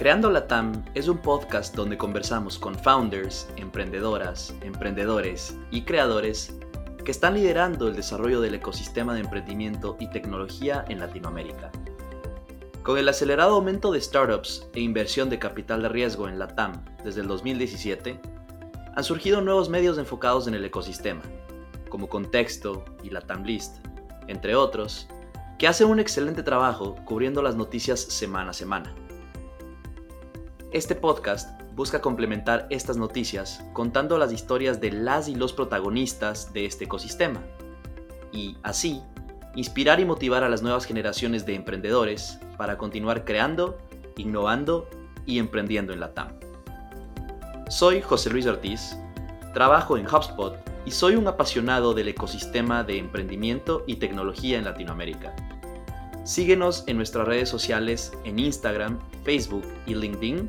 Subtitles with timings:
[0.00, 6.54] Creando la TAM es un podcast donde conversamos con founders, emprendedoras, emprendedores y creadores
[7.04, 11.70] que están liderando el desarrollo del ecosistema de emprendimiento y tecnología en Latinoamérica.
[12.82, 16.82] Con el acelerado aumento de startups e inversión de capital de riesgo en la TAM
[17.04, 18.18] desde el 2017,
[18.96, 21.20] han surgido nuevos medios enfocados en el ecosistema,
[21.90, 23.84] como Contexto y la TAM List,
[24.28, 25.08] entre otros,
[25.58, 28.94] que hacen un excelente trabajo cubriendo las noticias semana a semana.
[30.72, 36.64] Este podcast busca complementar estas noticias contando las historias de las y los protagonistas de
[36.64, 37.42] este ecosistema
[38.30, 39.02] y, así,
[39.56, 43.78] inspirar y motivar a las nuevas generaciones de emprendedores para continuar creando,
[44.16, 44.88] innovando
[45.26, 46.38] y emprendiendo en la TAM.
[47.68, 48.96] Soy José Luis Ortiz,
[49.52, 50.54] trabajo en HubSpot
[50.86, 55.34] y soy un apasionado del ecosistema de emprendimiento y tecnología en Latinoamérica.
[56.24, 60.48] Síguenos en nuestras redes sociales en Instagram, Facebook y LinkedIn.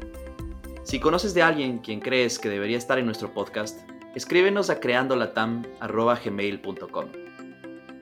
[0.83, 3.79] Si conoces de alguien quien crees que debería estar en nuestro podcast,
[4.13, 7.05] escríbenos a creandolatam.gmail.com.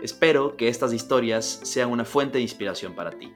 [0.01, 3.31] Espero que estas historias sean una fuente de inspiración para ti.